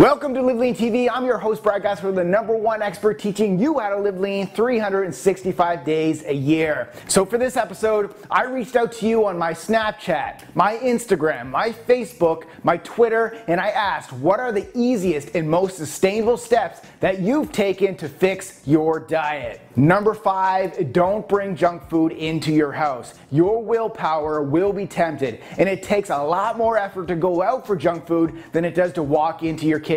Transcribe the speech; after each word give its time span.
Welcome 0.00 0.32
to 0.32 0.40
Live 0.40 0.56
Lean 0.56 0.74
TV. 0.74 1.10
I'm 1.12 1.26
your 1.26 1.36
host, 1.36 1.62
Brad 1.62 1.82
Gosper, 1.82 2.14
the 2.14 2.24
number 2.24 2.56
one 2.56 2.80
expert 2.80 3.18
teaching 3.18 3.58
you 3.58 3.78
how 3.78 3.90
to 3.90 3.98
live 3.98 4.18
lean 4.18 4.46
365 4.46 5.84
days 5.84 6.24
a 6.24 6.32
year. 6.32 6.90
So, 7.06 7.26
for 7.26 7.36
this 7.36 7.54
episode, 7.54 8.14
I 8.30 8.44
reached 8.44 8.76
out 8.76 8.92
to 8.92 9.06
you 9.06 9.26
on 9.26 9.36
my 9.36 9.52
Snapchat, 9.52 10.54
my 10.54 10.78
Instagram, 10.78 11.50
my 11.50 11.72
Facebook, 11.72 12.44
my 12.62 12.78
Twitter, 12.78 13.42
and 13.46 13.60
I 13.60 13.68
asked 13.68 14.10
what 14.10 14.40
are 14.40 14.52
the 14.52 14.66
easiest 14.74 15.34
and 15.34 15.50
most 15.50 15.76
sustainable 15.76 16.38
steps 16.38 16.80
that 17.00 17.20
you've 17.20 17.52
taken 17.52 17.94
to 17.98 18.08
fix 18.08 18.62
your 18.66 19.00
diet. 19.00 19.60
Number 19.76 20.14
five, 20.14 20.94
don't 20.94 21.28
bring 21.28 21.54
junk 21.54 21.90
food 21.90 22.12
into 22.12 22.52
your 22.52 22.72
house. 22.72 23.14
Your 23.30 23.62
willpower 23.62 24.42
will 24.42 24.72
be 24.72 24.86
tempted, 24.86 25.40
and 25.58 25.68
it 25.68 25.82
takes 25.82 26.08
a 26.08 26.22
lot 26.22 26.56
more 26.56 26.78
effort 26.78 27.06
to 27.08 27.16
go 27.16 27.42
out 27.42 27.66
for 27.66 27.76
junk 27.76 28.06
food 28.06 28.42
than 28.52 28.64
it 28.64 28.74
does 28.74 28.94
to 28.94 29.02
walk 29.02 29.42
into 29.42 29.66
your 29.66 29.78
kitchen. 29.78 29.89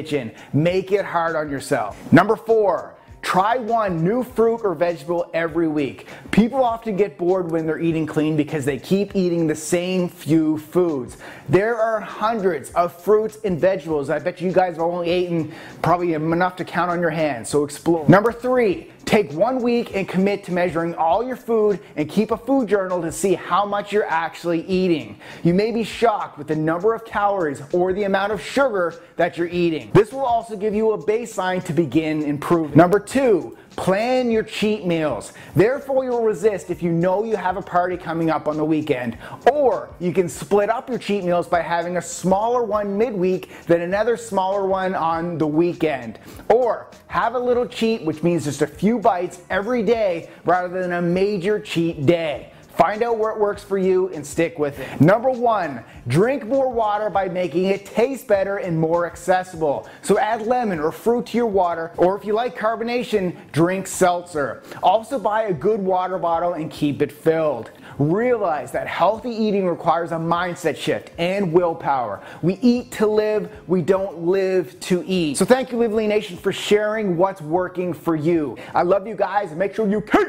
Make 0.54 0.92
it 0.92 1.06
hard 1.06 1.36
on 1.36 1.50
yourself. 1.50 2.12
Number 2.12 2.36
four, 2.36 2.96
Try 3.24 3.58
one 3.58 4.04
new 4.04 4.22
fruit 4.22 4.62
or 4.66 4.76
vegetable 4.76 5.32
every 5.34 5.70
week. 5.70 6.08
People 6.32 6.62
often 6.62 6.98
get 6.98 7.18
bored 7.18 7.50
when 7.50 7.66
they're 7.66 7.80
eating 7.80 8.06
clean 8.06 8.36
because 8.36 8.66
they 8.66 8.78
keep 8.78 9.16
eating 9.16 9.48
the 9.48 9.56
same 9.56 10.10
few 10.10 10.58
foods. 10.58 11.18
There 11.48 11.78
are 11.78 12.02
hundreds 12.02 12.70
of 12.72 13.02
fruits 13.02 13.38
and 13.46 13.58
vegetables. 13.58 14.10
I 14.10 14.20
bet 14.20 14.42
you 14.42 14.52
guys 14.52 14.76
have 14.76 14.84
only 14.84 15.10
eaten 15.10 15.54
probably 15.82 16.14
enough 16.14 16.58
to 16.58 16.66
count 16.66 16.92
on 16.92 17.00
your 17.00 17.10
hands, 17.10 17.48
so 17.50 17.64
explore. 17.64 18.08
Number 18.10 18.34
three, 18.34 18.92
Take 19.14 19.32
one 19.34 19.62
week 19.62 19.96
and 19.96 20.10
commit 20.10 20.44
to 20.46 20.52
measuring 20.52 20.96
all 20.96 21.24
your 21.24 21.36
food 21.36 21.80
and 21.96 22.10
keep 22.10 22.32
a 22.32 22.38
food 22.38 22.68
journal 22.68 23.00
to 23.04 23.12
see 23.12 23.36
how 23.36 23.64
much 23.64 23.94
you're 23.94 24.10
actually 24.10 24.66
eating. 24.66 25.20
You 25.44 25.54
may 25.54 25.70
be 25.70 25.84
shocked 25.84 26.40
with 26.40 26.48
the 26.48 26.56
number 26.56 26.96
of 26.96 27.06
calories 27.06 27.62
or 27.74 27.94
the 27.94 28.06
amount 28.06 28.32
of 28.32 28.42
sugar 28.42 28.96
that 29.18 29.38
you're 29.38 29.50
eating. 29.50 29.92
This 29.94 30.12
will 30.12 30.26
also 30.26 30.56
give 30.56 30.74
you 30.74 30.94
a 30.94 30.98
baseline 30.98 31.64
to 31.66 31.74
begin 31.74 32.24
improving. 32.24 32.76
Number 32.76 33.00
two, 33.00 33.56
Plan 33.76 34.30
your 34.30 34.44
cheat 34.44 34.86
meals. 34.86 35.34
Therefore, 35.56 36.04
you'll 36.04 36.24
resist 36.24 36.70
if 36.70 36.84
you 36.84 36.92
know 36.92 37.24
you 37.24 37.36
have 37.36 37.58
a 37.58 37.62
party 37.62 37.98
coming 37.98 38.30
up 38.30 38.48
on 38.48 38.56
the 38.56 38.64
weekend. 38.64 39.18
Or 39.52 39.90
you 40.00 40.14
can 40.14 40.30
split 40.30 40.70
up 40.70 40.90
your 40.90 41.00
cheat 41.00 41.24
meals 41.24 41.48
by 41.48 41.62
having 41.62 41.98
a 41.98 42.02
smaller 42.02 42.64
one 42.64 42.98
midweek 42.98 43.50
than 43.66 43.82
another 43.82 44.16
smaller 44.16 44.68
one 44.68 44.94
on 44.94 45.40
the 45.40 45.48
weekend. 45.48 46.20
Or 46.50 46.88
have 47.08 47.34
a 47.34 47.40
little 47.40 47.66
cheat, 47.66 48.04
which 48.04 48.22
means 48.22 48.46
just 48.46 48.62
a 48.62 48.68
few 48.68 49.00
bites 49.04 49.42
every 49.50 49.84
day 49.84 50.30
rather 50.46 50.82
than 50.82 50.94
a 50.94 51.02
major 51.02 51.60
cheat 51.60 52.06
day. 52.06 52.53
Find 52.76 53.04
out 53.04 53.20
where 53.20 53.32
it 53.32 53.40
works 53.40 53.64
for 53.64 53.78
you 53.78 54.10
and 54.10 54.26
stick 54.26 54.58
with 54.58 54.80
it. 54.80 55.00
Number 55.00 55.30
one, 55.30 55.84
drink 56.08 56.46
more 56.46 56.72
water 56.72 57.10
by 57.10 57.30
making 57.30 57.66
it 57.66 57.86
taste 57.86 58.28
better 58.28 58.58
and 58.58 58.80
more 58.80 59.06
accessible. 59.06 59.88
So 60.02 60.18
add 60.18 60.48
lemon 60.48 60.80
or 60.80 60.92
fruit 60.92 61.28
to 61.28 61.38
your 61.38 61.46
water, 61.46 61.92
or 61.98 62.18
if 62.18 62.26
you 62.26 62.34
like 62.34 62.58
carbonation, 62.58 63.36
drink 63.52 63.86
seltzer. 63.86 64.64
Also 64.82 65.20
buy 65.20 65.44
a 65.44 65.54
good 65.54 65.80
water 65.80 66.18
bottle 66.18 66.54
and 66.54 66.72
keep 66.72 67.04
it 67.04 67.12
filled. 67.12 67.70
Realize 68.00 68.72
that 68.72 68.88
healthy 68.88 69.30
eating 69.30 69.68
requires 69.68 70.12
a 70.12 70.16
mindset 70.16 70.76
shift 70.76 71.12
and 71.20 71.54
willpower. 71.54 72.24
We 72.42 72.56
eat 72.56 72.92
to 72.94 73.06
live, 73.06 73.52
we 73.68 73.84
don't 73.84 74.24
live 74.24 74.80
to 74.82 75.04
eat. 75.06 75.38
So 75.38 75.46
thank 75.46 75.72
you, 75.72 75.78
Live 75.78 75.94
Lean 75.94 76.10
Nation, 76.10 76.38
for 76.38 76.52
sharing 76.52 77.18
what's 77.18 77.42
working 77.42 77.94
for 77.94 78.16
you. 78.16 78.58
I 78.74 78.82
love 78.82 79.06
you 79.06 79.16
guys 79.16 79.52
and 79.52 79.60
make 79.60 79.76
sure 79.76 79.88
you 79.88 80.02
keep 80.02 80.28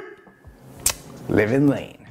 living 1.31 1.69
lean. 1.69 2.04